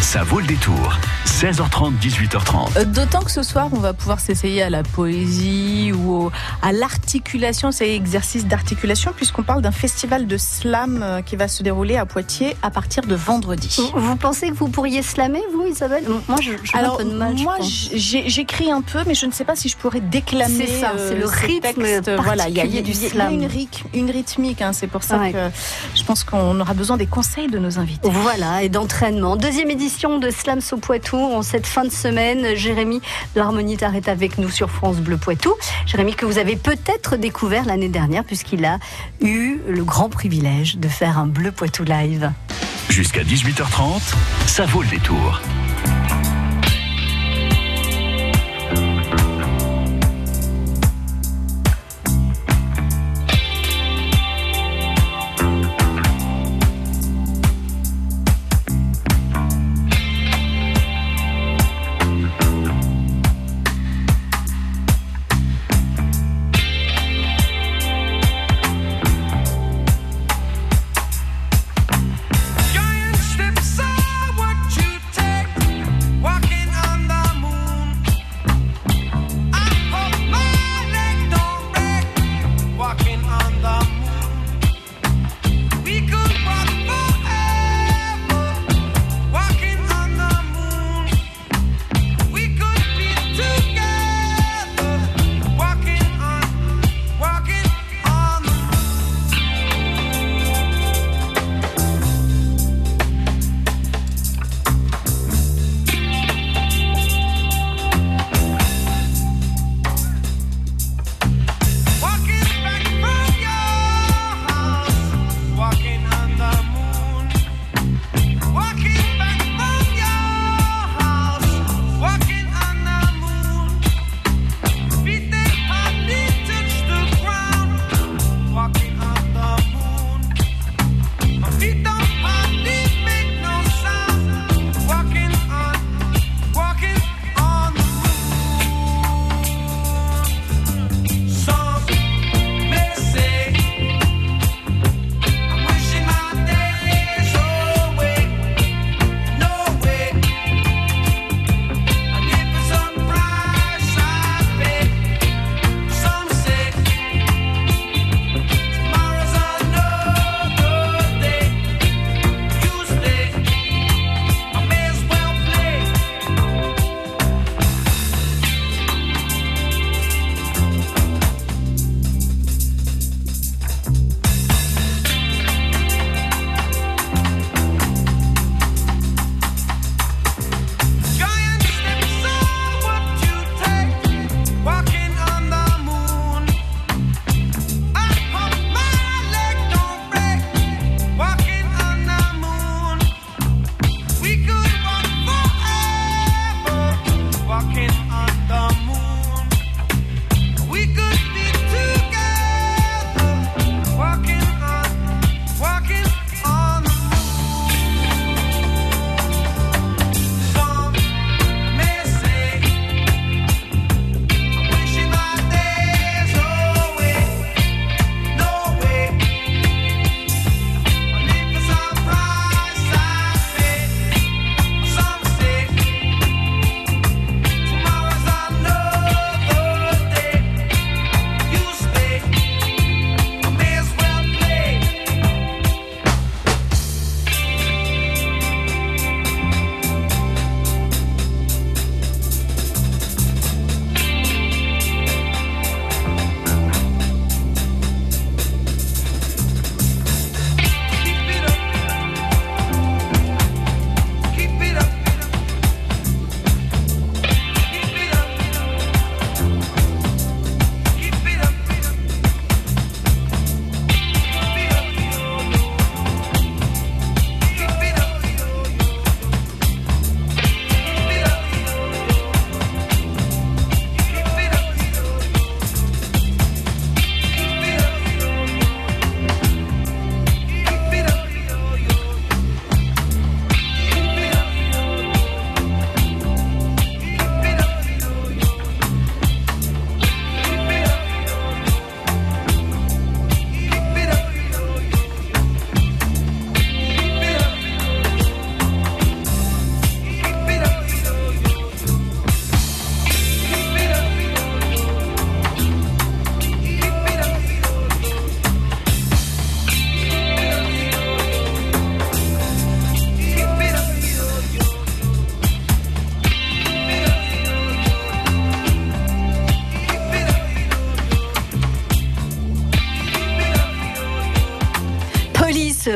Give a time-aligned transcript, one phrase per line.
[0.00, 0.96] Ça vaut le détour.
[1.26, 2.78] 16h30, 18h30.
[2.78, 6.32] Euh, D'autant que ce soir, on va pouvoir s'essayer à la poésie ou au-
[6.62, 11.62] à l'articulation, c'est exercice d'articulation, puisqu'on parle d'un festival de slam euh, qui va se
[11.62, 13.76] dérouler à Poitiers à partir de vendredi.
[13.94, 16.04] Vous, vous pensez que vous pourriez slammer, vous, Isabelle?
[16.28, 17.36] Moi, je, je Alors, un peu de mal.
[17.36, 20.66] je moi, j'écris un peu, mais je ne sais pas si je pourrais déclamer.
[20.66, 22.10] C'est ça, c'est le ces rythme textes.
[22.22, 23.32] Voilà, il y y y a slam.
[23.34, 23.48] une,
[23.94, 24.62] une rythmique.
[24.62, 25.32] hein, c'est pour ça Ouais.
[25.32, 25.38] que
[25.94, 28.08] je pense qu'on aura besoin des conseils de nos invités.
[28.10, 29.36] Voilà, et d'entraînement.
[29.36, 32.54] Deuxième édition de Slam au Poitou en cette fin de semaine.
[32.54, 33.00] Jérémy
[33.34, 35.54] l'Harmonie est avec nous sur France Bleu Poitou.
[35.86, 38.78] Jérémy que vous avez peut-être découvert l'année dernière puisqu'il a
[39.22, 42.30] eu le grand privilège de faire un Bleu Poitou live.
[42.90, 44.14] Jusqu'à 18h30,
[44.46, 45.40] ça vaut le détour.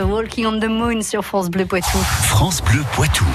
[0.00, 1.98] Walking on the Moon sur France Bleu Poitou.
[2.24, 3.26] France Bleu Poitou.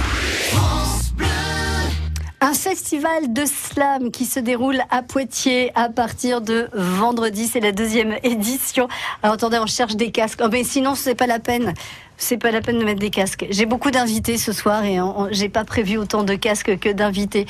[2.39, 7.47] Un festival de slam qui se déroule à Poitiers à partir de vendredi.
[7.47, 8.87] C'est la deuxième édition.
[9.23, 10.41] Alors attendez, on cherche des casques.
[10.43, 11.73] Oh, mais sinon, c'est pas la peine.
[12.15, 13.47] C'est pas la peine de mettre des casques.
[13.49, 14.99] J'ai beaucoup d'invités ce soir et
[15.31, 17.47] j'ai pas prévu autant de casques que d'invités.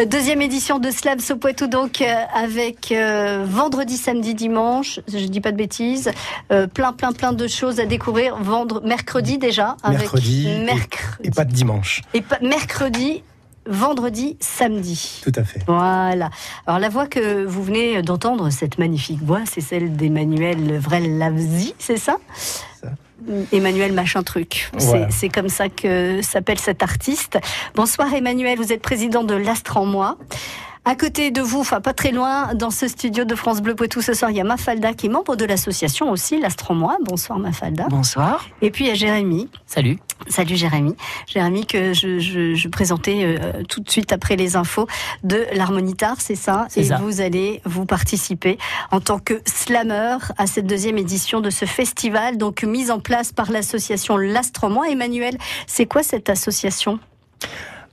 [0.00, 4.98] Euh, deuxième édition de Slam au Poitou donc euh, avec euh, vendredi, samedi, dimanche.
[5.06, 6.10] Je dis pas de bêtises.
[6.48, 8.36] plein, plein, plein de choses à découvrir.
[8.36, 9.76] Vendre mercredi déjà.
[9.88, 10.48] mercredi.
[11.22, 12.02] Et, pas de dimanche.
[12.14, 13.22] Et pas mercredi
[13.66, 15.20] vendredi, samedi.
[15.22, 15.60] Tout à fait.
[15.66, 16.30] Voilà.
[16.66, 21.96] Alors la voix que vous venez d'entendre, cette magnifique voix, c'est celle d'Emmanuel Vrel-Lavzi, c'est
[21.96, 22.88] ça, ça.
[23.52, 24.70] Emmanuel machin truc.
[25.10, 27.38] C'est comme ça que s'appelle cet artiste.
[27.74, 30.18] Bonsoir Emmanuel, vous êtes président de l'Astre en moi.
[30.86, 34.02] À côté de vous, enfin pas très loin, dans ce studio de France Bleu Poitou
[34.02, 36.98] ce soir, il y a Mafalda qui est membre de l'association aussi, l'Astromois.
[37.02, 37.86] Bonsoir Mafalda.
[37.88, 38.44] Bonsoir.
[38.60, 39.48] Et puis il y a Jérémy.
[39.64, 39.98] Salut.
[40.28, 40.94] Salut Jérémy.
[41.26, 44.86] Jérémy que je, présentais euh, tout de suite après les infos
[45.22, 46.68] de l'Harmonitar, c'est ça?
[46.76, 48.58] Et vous allez vous participer
[48.90, 53.32] en tant que slammer à cette deuxième édition de ce festival, donc mise en place
[53.32, 54.90] par l'association l'Astromois.
[54.90, 57.00] Emmanuel, c'est quoi cette association?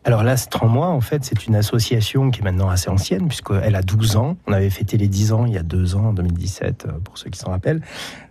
[0.04, 3.76] Alors l'Astre en moi, en fait, c'est une association qui est maintenant assez ancienne, puisqu'elle
[3.76, 4.36] a 12 ans.
[4.48, 7.20] On avait fêté les 10 ans il y a deux ans, en 2017, euh, pour
[7.20, 7.82] ceux qui s'en rappellent,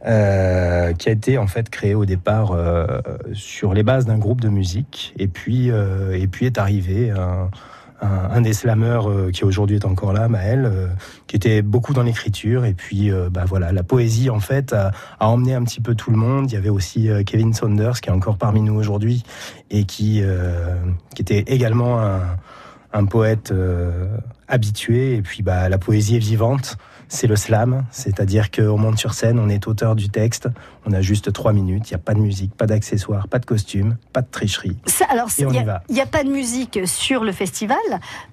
[0.04, 3.00] euh, qui a été en fait créée au départ euh,
[3.34, 7.12] sur les bases d'un groupe de musique, et puis, euh, et puis est arrivé
[8.00, 10.88] un, des slammeurs euh, qui aujourd'hui est encore là, Maël, euh,
[11.26, 12.64] qui était beaucoup dans l'écriture.
[12.64, 16.10] Et puis, euh, bah voilà, la poésie en fait a, emmené un petit peu tout
[16.10, 16.50] le monde.
[16.50, 19.22] Il y avait aussi Kevin Saunders qui est encore parmi nous aujourd'hui
[19.70, 20.22] et qui,
[21.14, 22.20] qui était également un,
[22.92, 23.52] un poète
[24.48, 25.16] habitué.
[25.16, 26.76] Et puis, bah, la poésie est vivante
[27.10, 30.48] c'est le slam, c'est-à-dire qu'on monte sur scène, on est auteur du texte,
[30.86, 33.46] on a juste trois minutes, il n'y a pas de musique, pas d'accessoires, pas de
[33.46, 34.76] costume, pas de tricherie.
[35.10, 35.46] alors, il
[35.90, 37.78] n'y a, pas de musique sur le festival,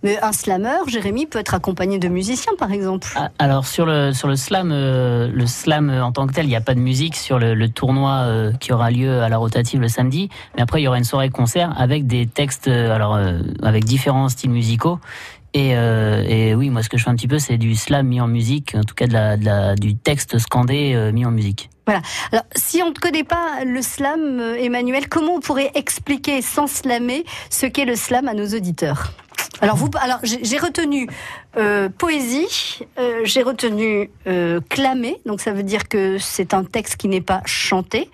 [0.04, 3.08] mais un slammer, Jérémy, peut être accompagné de musiciens, par exemple.
[3.16, 6.50] Ah, alors, sur le, sur le slam, euh, le slam en tant que tel, il
[6.50, 9.82] n'y a pas de musique sur le, tournoi euh, qui aura lieu à la rotative
[9.82, 13.20] le samedi, mais après, il y aura une soirée concert avec des textes, euh, alors,
[13.64, 15.00] avec différents styles musicaux.
[15.56, 18.22] Euh, et, oui, moi, ce que je fais un petit peu, c'est du slam mis
[18.22, 19.08] en musique, en tout cas
[19.76, 21.70] du texte scandé euh, mis en musique.
[21.86, 22.02] Voilà.
[22.32, 26.68] Alors, si on ne connaît pas le slam, euh, Emmanuel, comment on pourrait expliquer sans
[26.68, 29.14] slammer ce qu'est le slam à nos auditeurs?
[29.62, 31.08] Alors, vous, alors j'ai retenu
[31.98, 32.80] poésie,
[33.24, 34.12] j'ai retenu
[34.70, 38.10] clamé, donc ça veut dire que c'est un texte qui n'est pas chanté.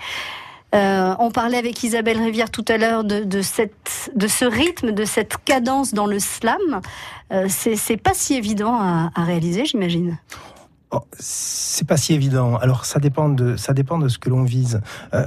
[0.73, 5.93] Euh, on parlait avec Isabelle Rivière tout à l'heure de, ce rythme, de cette cadence
[5.93, 6.81] dans le slam.
[7.31, 10.17] Euh, c'est pas si évident à, réaliser, j'imagine.
[10.91, 12.57] Oh, c'est pas si évident.
[12.57, 14.81] Alors ça dépend de ça dépend de ce que l'on vise.
[15.13, 15.25] Euh,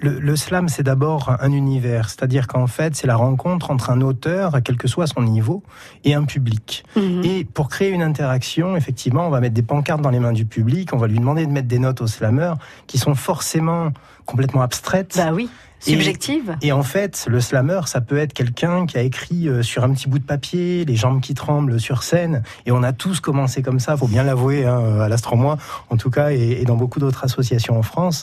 [0.00, 4.58] le, slam, c'est d'abord un univers, c'est-à-dire qu'en fait, c'est la rencontre entre un auteur,
[4.64, 5.62] quel que soit son niveau,
[6.04, 6.84] et un public.
[6.96, 7.22] Mhm.
[7.24, 10.44] Et pour créer une interaction, effectivement, on va mettre des pancartes dans les mains du
[10.44, 12.54] public, on va lui demander de mettre des notes au slammer
[12.86, 13.92] qui sont forcément
[14.26, 15.14] complètement abstraites.
[15.16, 15.48] Bah oui.
[15.80, 16.56] Subjective.
[16.62, 19.92] Et, en fait, le slammer, ça peut être quelqu'un qui a écrit euh, sur un
[19.92, 22.44] petit bout de papier, les jambes qui tremblent sur scène.
[22.66, 25.58] Et on a tous commencé comme ça, faut bien l'avouer, hein, à l'Astromois,
[25.90, 28.22] en tout cas, et, et dans beaucoup d'autres associations en France.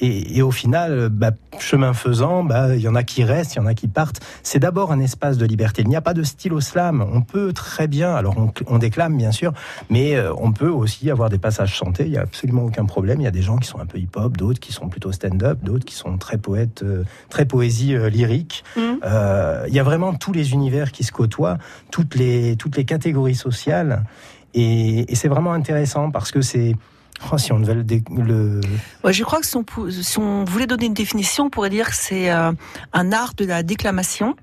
[0.00, 3.60] Et, au final, bah, chemin faisant, bah, il y en a qui restent, il y
[3.60, 4.20] en a qui partent.
[4.42, 5.82] C'est d'abord un espace de liberté.
[5.82, 7.04] Il n'y a pas de style au slam.
[7.12, 8.36] On peut très bien, alors
[8.68, 9.52] on, déclame bien sûr,
[9.90, 12.04] mais euh, on peut aussi avoir des passages chantés.
[12.04, 13.20] Il n'y a absolument aucun problème.
[13.20, 15.58] Il y a des gens qui sont un peu hip-hop, d'autres qui sont plutôt stand-up,
[15.62, 18.64] d'autres qui sont très poètes, euh, très poésie euh, lyrique.
[18.76, 18.80] Mmh.
[19.68, 21.58] il y a vraiment tous les univers qui se côtoient,
[21.90, 24.04] toutes les toutes les catégories sociales.
[24.54, 26.74] Et, et c'est vraiment intéressant parce que c'est
[27.32, 28.60] Oh, si on devait le.
[29.10, 32.52] je crois que si on, voulait donner une définition, on pourrait dire que c'est euh,
[32.92, 34.36] un art de la déclamation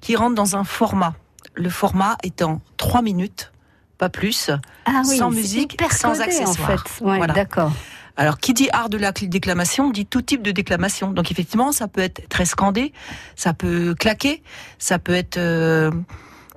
[0.00, 1.14] qui rentre dans un format.
[1.54, 3.52] Le format étant trois minutes,
[3.96, 4.50] pas plus,
[4.84, 6.84] ah sans musique, sans accessoires.
[7.02, 7.32] En fait.
[7.32, 7.72] D'accord.
[8.18, 11.12] Alors, qui dit art de la déclamation dit tout type de déclamation.
[11.12, 12.92] Donc, effectivement, ça peut être très scandé,
[13.36, 14.42] ça peut claquer,
[14.78, 15.92] ça peut être euh,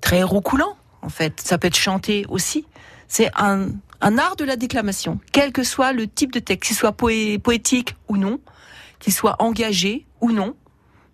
[0.02, 1.40] très roucoulant, en fait.
[1.40, 2.66] Ça peut être chanté aussi.
[3.08, 3.68] C'est un,
[4.02, 7.96] un art de la déclamation, quel que soit le type de texte, qu'il soit poétique
[8.08, 8.40] ou non,
[9.00, 10.56] qu'il soit engagé ou non.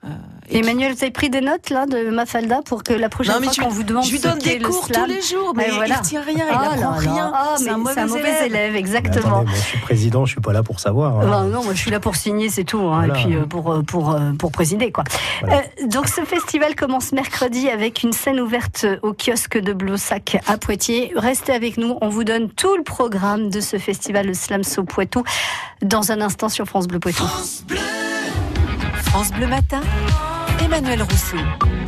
[0.03, 0.09] Euh,
[0.49, 3.69] Emmanuel, vous avez pris des notes là de Mafalda pour que la prochaine fois qu'on
[3.69, 6.45] vous demande je lui donne des cours tous les jours, mais, il ne tient rien,
[6.49, 7.31] il n'apprend oh rien.
[7.33, 8.75] Ah, c'est un, mauvais, élève.
[8.75, 9.43] exactement.
[9.47, 11.19] je suis président, je suis pas là pour savoir.
[11.19, 11.47] Hein.
[11.47, 13.81] non, moi je suis là pour signer, c'est tout, hein, et puis euh, pour euh,
[13.81, 15.03] pour pour présider quoi.
[15.85, 21.11] donc ce festival commence mercredi avec une scène ouverte au kiosque de Blossac à Poitiers.
[21.15, 24.83] Restez avec nous, on vous donne tout le programme de ce festival, le Slam So
[24.83, 25.23] Poitou,
[25.81, 27.23] dans un instant sur France Bleu Poitou.
[27.23, 27.79] France Bleu
[29.17, 29.81] France Bleu Matin,
[30.63, 31.37] Emmanuel Rousseau.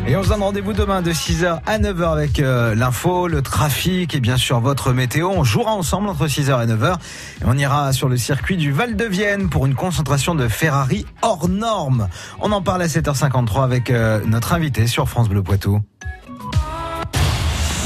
[0.08, 4.16] Et on se donne rendez-vous demain de 6h à 9h avec euh, l'info, le trafic
[4.16, 5.30] et bien sûr votre météo.
[5.30, 6.96] On jouera ensemble entre 6h et 9h.
[6.96, 11.06] Et on ira sur le circuit du Val de Vienne pour une concentration de Ferrari
[11.22, 12.08] hors norme.
[12.42, 15.80] On en parle à 7h53 avec euh, notre invité sur France Bleu Poitou.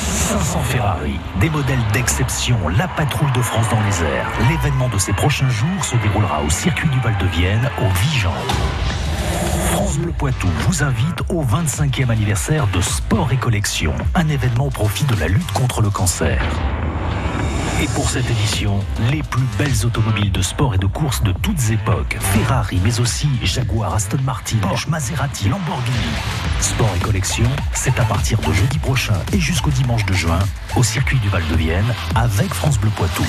[0.08, 4.32] 500 Ferrari, des modèles d'exception, la patrouille de France dans les airs.
[4.50, 8.32] L'événement de ces prochains jours se déroulera au circuit du Val de Vienne, au Vigan.
[9.54, 14.70] France Bleu Poitou vous invite au 25e anniversaire de Sport et Collection, un événement au
[14.70, 16.42] profit de la lutte contre le cancer.
[17.82, 18.80] Et pour cette édition,
[19.12, 22.18] les plus belles automobiles de sport et de course de toutes époques.
[22.20, 25.98] Ferrari, mais aussi Jaguar, Aston Martin, Porsche, Maserati, Lamborghini.
[26.60, 30.40] Sport et collection, c'est à partir de jeudi prochain et jusqu'au dimanche de juin,
[30.76, 33.26] au circuit du Val de Vienne, avec France Bleu Poitou.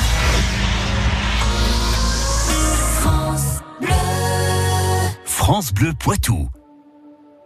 [5.47, 6.49] France Bleu Poitou.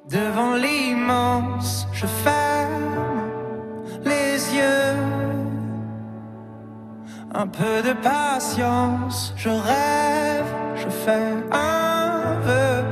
[0.08, 3.24] Devant l'immense, je ferme
[4.04, 4.94] les yeux.
[7.34, 12.84] Un peu de patience, je rêve, je fais un vœu.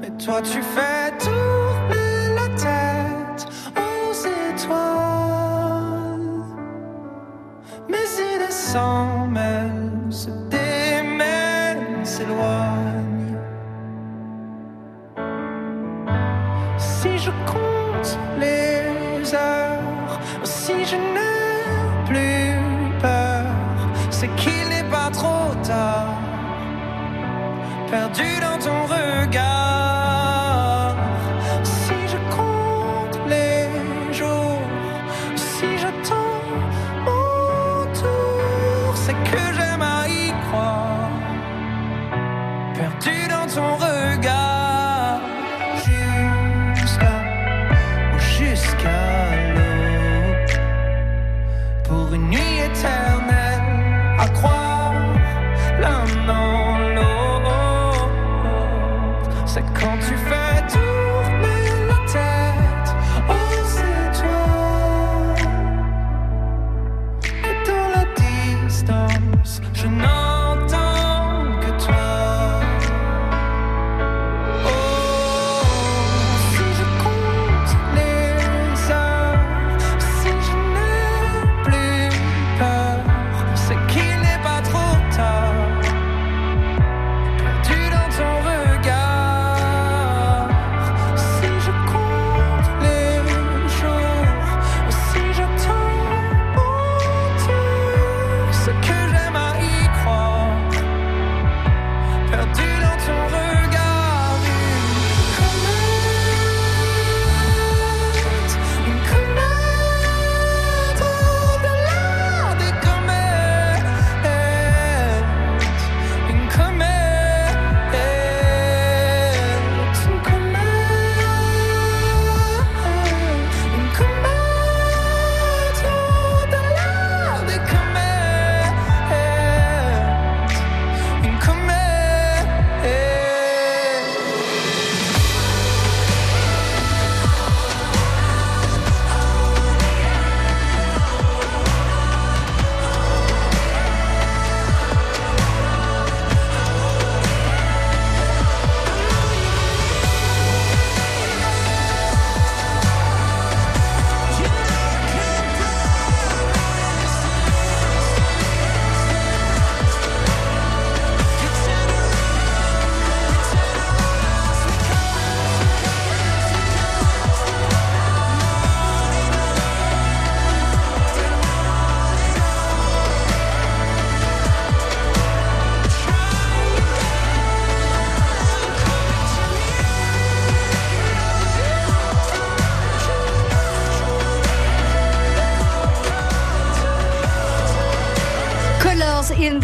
[0.00, 4.12] Mais toi, tu fais tourner la tête aux
[4.50, 4.82] étoiles.
[7.88, 12.71] Mes idées s'en mêlent, se démêlent, s'éloignent.
[20.44, 21.38] Si je n'ai
[22.06, 23.44] plus peur,
[24.10, 26.14] c'est qu'il n'est pas trop tard.
[27.90, 28.51] Perdu dans
[59.54, 60.41] C'est quand tu fais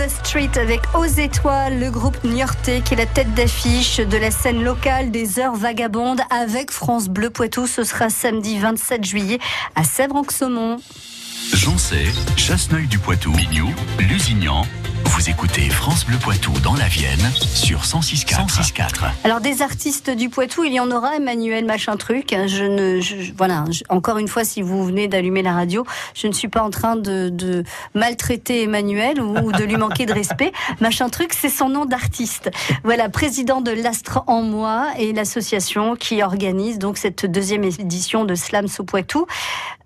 [0.08, 4.62] Street avec Aux Étoiles, le groupe niortais qui est la tête d'affiche de la scène
[4.62, 7.66] locale des Heures Vagabondes avec France Bleu Poitou.
[7.66, 9.38] Ce sera samedi 27 juillet
[9.74, 10.78] à Sèvres-en-Saumon.
[11.78, 14.66] Sais, Chasseneuil du Poitou, Bignou, Lusignan.
[15.18, 17.18] Vous écoutez France Bleu Poitou dans la Vienne
[17.52, 18.46] sur 106.4.
[18.46, 18.84] 106.4.
[19.24, 22.32] Alors des artistes du Poitou, il y en aura Emmanuel machin truc.
[22.46, 23.64] Je ne, je- voilà.
[23.68, 25.84] je- encore une fois, si vous venez d'allumer la radio,
[26.14, 27.64] je ne suis pas en train de, de
[27.96, 30.52] maltraiter Emmanuel ou, ou de lui manquer de respect.
[30.80, 32.48] Machin truc, c'est son nom d'artiste.
[32.84, 38.36] Voilà, président de l'Astre en moi et l'association qui organise donc cette deuxième édition de
[38.36, 39.26] Slams au Poitou.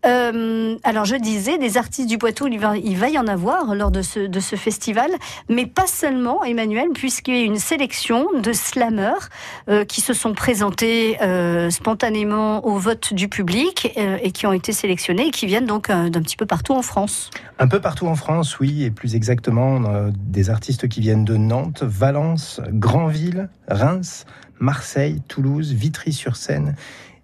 [0.05, 3.73] Euh, alors je disais, des artistes du Poitou, il va, il va y en avoir
[3.77, 5.09] lors de ce, de ce festival,
[5.49, 9.29] mais pas seulement, Emmanuel, puisqu'il y a une sélection de slammers
[9.69, 14.53] euh, qui se sont présentés euh, spontanément au vote du public euh, et qui ont
[14.53, 17.31] été sélectionnés et qui viennent donc euh, d'un petit peu partout en France.
[17.59, 19.81] Un peu partout en France, oui, et plus exactement,
[20.15, 24.27] des artistes qui viennent de Nantes, Valence, Granville, Reims,
[24.59, 26.75] Marseille, Toulouse, Vitry-sur-Seine,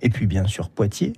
[0.02, 1.12] et puis bien sûr Poitiers.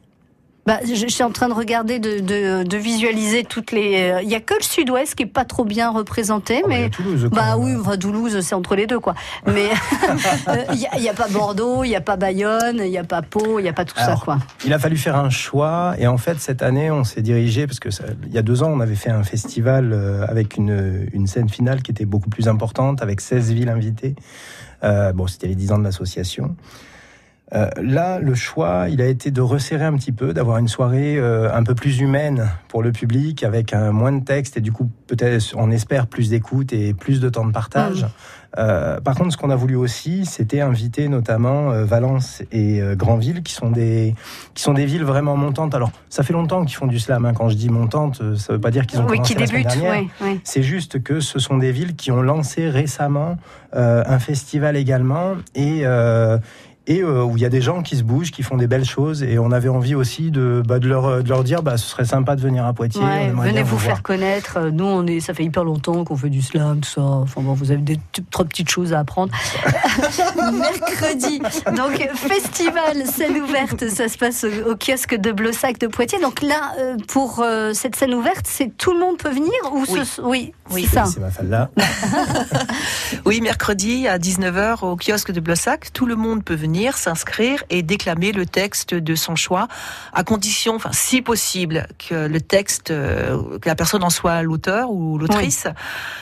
[0.67, 4.11] Bah, je, suis en train de regarder, de, de, de visualiser toutes les.
[4.13, 6.75] euh, Il y a que le Sud-Ouest qui est pas trop bien représenté, Oh, bah,
[6.75, 7.29] il y mais a Toulouse.
[7.33, 7.65] Bah même.
[7.65, 9.15] oui, enfin, Toulouse, c'est entre les deux, quoi.
[9.47, 9.69] Mais
[10.73, 13.59] il n'y a, pas Bordeaux, il n'y a pas Bayonne, il n'y a pas Pau,
[13.59, 14.39] il n'y a pas tout Alors, ça, quoi.
[14.65, 17.81] Il a fallu faire un choix et en fait cette année on s'est dirigé parce
[17.81, 21.09] que ça- il y a deux ans on avait fait un festival euh, avec une,
[21.13, 24.15] une scène finale qui était beaucoup plus importante avec 16 villes invitées.
[24.85, 26.55] Euh, bon c'était les 10 ans de l'association.
[27.53, 31.17] Euh, là le choix il a été de resserrer un petit peu, d'avoir une soirée
[31.19, 34.89] euh, un peu plus humaine pour le public avec moins de texte et du coup
[35.09, 38.07] peut-être on espère plus d'écoute et plus de temps de partage.
[38.59, 43.53] Euh, par contre, ce qu'on a voulu aussi, c'était inviter notamment Valence et Granville, qui
[43.53, 44.15] sont des
[44.55, 45.73] qui sont des villes vraiment montantes.
[45.75, 47.25] Alors, ça fait longtemps qu'ils font du slam.
[47.27, 47.33] hein.
[47.33, 49.63] Quand je dis montante, ça veut pas dire qu'ils ont Oui, commencé qui la semaine
[49.63, 50.03] débute, dernière.
[50.03, 50.11] oui.
[50.23, 50.41] oui.
[50.43, 53.37] C'est juste que ce sont des villes qui ont lancé récemment
[53.73, 55.85] un festival également et
[56.91, 58.85] et euh, où il y a des gens qui se bougent, qui font des belles
[58.85, 59.23] choses.
[59.23, 62.05] Et on avait envie aussi de, bah, de, leur, de leur dire, bah, ce serait
[62.05, 63.01] sympa de venir à Poitiers.
[63.01, 64.59] Ouais, venez vous faire connaître.
[64.73, 67.01] Nous, on est, ça fait hyper longtemps qu'on fait du slam, tout ça.
[67.03, 68.01] Enfin bon, vous avez des
[68.33, 69.33] trop petites choses à apprendre.
[70.53, 71.41] Mercredi,
[71.77, 76.21] donc festival scène ouverte, ça se passe au, au kiosque de Blossac de Poitiers.
[76.21, 79.85] Donc là, euh, pour euh, cette scène ouverte, c'est tout le monde peut venir ou
[79.89, 80.01] Oui.
[80.05, 80.87] ce- oui, Oui.
[80.89, 81.05] c'est ça.
[81.07, 81.71] C'est ma là.
[83.27, 87.83] Oui, mercredi à 19h au kiosque de Blossac, tout le monde peut venir s'inscrire et
[87.83, 89.69] déclamer le texte de son choix,
[90.13, 94.91] à condition, enfin si possible, que le texte, euh, que la personne en soit l'auteur
[94.91, 95.67] ou l'autrice.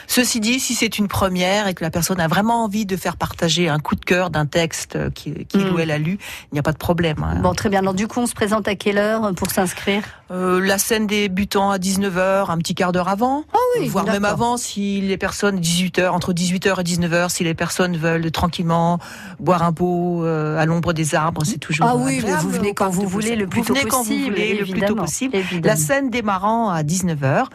[0.07, 3.17] Ceci dit, si c'est une première et que la personne a vraiment envie de faire
[3.17, 5.75] partager un coup de cœur d'un texte qu'il qu'il Mm.
[5.75, 6.19] ou elle a lu,
[6.51, 7.23] il n'y a pas de problème.
[7.23, 7.41] hein.
[7.43, 7.81] Bon, très bien.
[7.81, 10.03] Alors du coup, on se présente à quelle heure pour s'inscrire?
[10.31, 13.45] Euh, la scène débutant à 19h, un petit quart d'heure avant.
[13.53, 17.55] Ah oui, voire même avant si les personnes 18h entre 18h et 19h si les
[17.55, 18.99] personnes veulent tranquillement
[19.41, 22.75] boire un pot euh, à l'ombre des arbres c'est toujours Ah oui, agréable vous venez
[22.75, 25.37] quand vous voulez, le plus tôt venez quand possible, vous voulez le plus tôt possible.
[25.37, 25.67] Évidemment.
[25.67, 27.47] la scène démarrant à 19h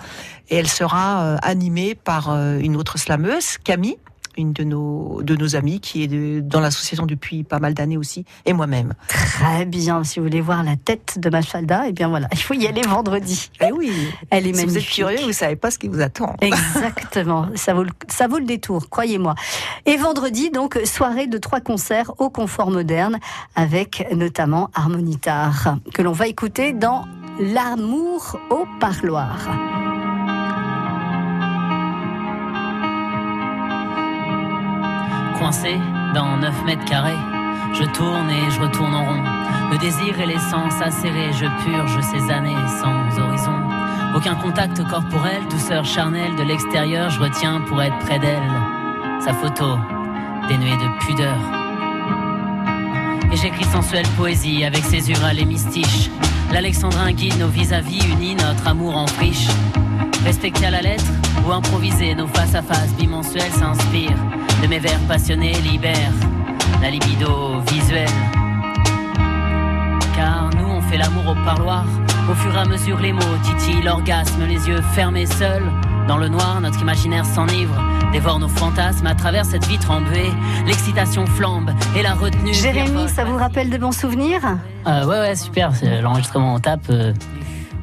[0.50, 3.98] et elle sera euh, animée par euh, une autre slameuse Camille
[4.38, 7.98] une de nos de nos amies qui est de- dans l'association depuis pas mal d'années
[7.98, 10.04] aussi et moi-même Très bien.
[10.04, 12.82] Si vous voulez voir la tête de Mafalda, eh bien voilà, il faut y aller
[12.82, 13.50] vendredi.
[13.62, 13.92] eh oui
[14.30, 14.96] Elle est si vous êtes magnifique.
[14.96, 18.46] curieux vous savez pas ce qui vous attend Exactement, ça vaut, le, ça vaut le
[18.46, 19.36] détour, croyez-moi.
[19.86, 23.20] Et vendredi, donc, soirée de trois concerts au confort moderne,
[23.56, 27.06] avec notamment Harmonitar, que l'on va écouter dans
[27.40, 29.83] L'amour au parloir.
[35.44, 35.78] Coincé
[36.16, 37.20] dans 9 mètres carrés,
[37.74, 39.24] je tourne et je retourne en rond.
[39.74, 43.52] Le désir et l'essence acérés, je purge ces années sans horizon.
[44.16, 48.50] Aucun contact corporel, douceur charnelle de l'extérieur, je retiens pour être près d'elle.
[49.20, 49.78] Sa photo,
[50.48, 51.38] dénuée de pudeur.
[53.30, 56.10] Et j'écris sensuelle poésie avec ses urales et mystiches.
[56.54, 59.50] L'alexandrin guide nos vis-à-vis, unis notre amour en friche.
[60.24, 61.12] Respecter à la lettre
[61.46, 64.33] ou improviser nos face-à-face bimensuels s'inspirent
[64.64, 66.14] de mes vers passionnés, libèrent
[66.82, 68.08] la libido visuelle.
[70.16, 71.84] Car nous on fait l'amour au parloir,
[72.32, 75.70] au fur et à mesure les mots titillent l'orgasme, les yeux fermés seuls.
[76.08, 77.76] Dans le noir, notre imaginaire s'enivre,
[78.14, 80.32] dévore nos fantasmes à travers cette vitre embuée.
[80.66, 82.54] L'excitation flambe et la retenue.
[82.54, 84.42] Jérémy, ça vous rappelle de bons souvenirs?
[84.88, 85.72] Euh, Ouais, ouais, super.
[86.02, 87.14] L'enregistrement on tape euh,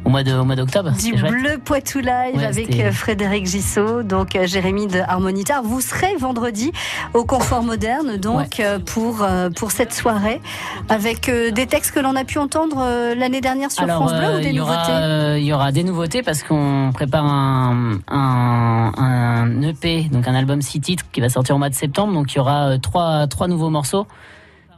[0.05, 0.23] au mois
[0.57, 0.93] d'octobre.
[0.93, 1.13] Du.
[1.15, 5.63] Bleu Poitou Live Ouais, avec euh, Frédéric Gissot, donc euh, Jérémy de Harmonitar.
[5.63, 6.73] Vous serez vendredi
[7.15, 10.41] au Confort Moderne, donc euh, pour pour cette soirée,
[10.89, 14.41] avec des textes que l'on a pu entendre l'année dernière sur Alors, France Bleu ou
[14.41, 18.93] des il y aura, nouveautés Il y aura des nouveautés parce qu'on prépare un, un,
[18.97, 22.13] un EP, donc un album six titres qui va sortir au mois de septembre.
[22.13, 24.07] Donc il y aura trois, trois nouveaux morceaux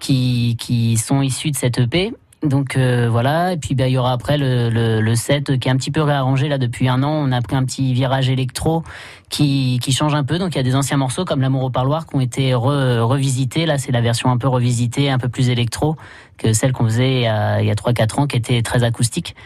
[0.00, 2.12] qui, qui sont issus de cet EP.
[2.42, 5.68] Donc euh, voilà, et puis ben, il y aura après le, le, le, set qui
[5.68, 7.12] est un petit peu réarrangé là depuis un an.
[7.12, 8.82] On a pris un petit virage électro
[9.28, 10.38] qui, qui change un peu.
[10.38, 13.64] Donc il y a des anciens morceaux comme L'amour au parloir qui ont été revisités.
[13.64, 15.96] Là c'est la version un peu revisitée, un peu plus électro
[16.36, 18.82] que celle qu'on faisait il y a, il y a 3-4 ans qui était très
[18.82, 19.36] acoustique.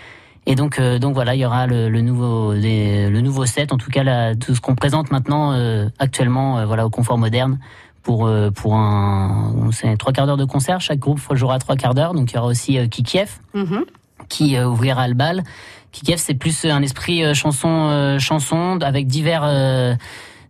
[0.49, 3.79] Et donc, euh, donc voilà, il y aura le, le nouveau, le nouveau set, en
[3.79, 7.59] tout cas tout ce qu'on présente maintenant euh, actuellement, voilà, au confort moderne
[8.07, 10.81] pour euh, pour un c'est trois quarts d'heure de concert.
[10.81, 12.15] Chaque groupe jouera trois quarts d'heure.
[12.15, 13.83] Donc il y aura aussi euh, Kikiev mm-hmm.
[14.29, 15.43] qui euh, ouvrira le bal.
[15.91, 19.45] Kikiev c'est plus un esprit chanson chanson avec divers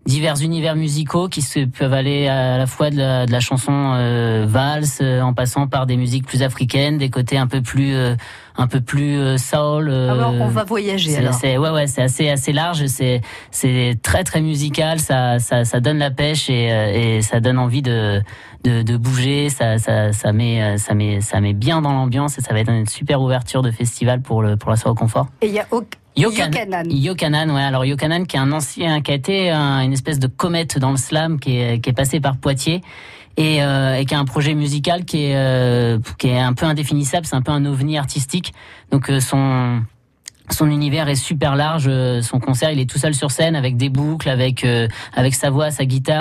[0.07, 3.93] divers univers musicaux qui se peuvent aller à la fois de la, de la chanson
[3.95, 7.95] euh, valse euh, en passant par des musiques plus africaines, des côtés un peu plus
[7.95, 8.15] euh,
[8.59, 9.91] un peu plus euh, soul.
[9.91, 11.35] alors on va voyager alors.
[11.35, 15.81] C'est ouais ouais, c'est assez assez large, c'est c'est très très musical, ça ça ça
[15.81, 18.23] donne la pêche et et ça donne envie de
[18.65, 22.41] de, de bouger, ça ça ça met ça met ça met bien dans l'ambiance et
[22.41, 25.29] ça va être une super ouverture de festival pour le pour la soirée au confort.
[25.43, 25.67] Et il y a
[26.17, 26.85] Yokanan.
[26.91, 27.63] Yokanan, ouais.
[27.63, 30.97] Alors Yokanan, qui est un ancien, qui a été une espèce de comète dans le
[30.97, 32.81] slam, qui est, qui est passé par Poitiers.
[33.37, 36.65] Et, euh, et qui a un projet musical qui est euh, qui est un peu
[36.65, 38.55] indéfinissable, c'est un peu un ovni artistique.
[38.91, 39.83] Donc euh, son
[40.49, 41.91] son univers est super large,
[42.23, 44.65] son concert, il est tout seul sur scène avec des boucles, avec
[45.13, 46.15] avec sa voix, sa guitare.